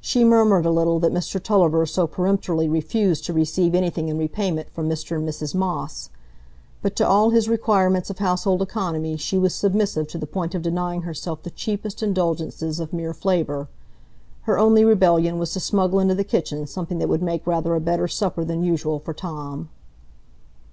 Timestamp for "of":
8.08-8.20, 10.54-10.62, 12.78-12.92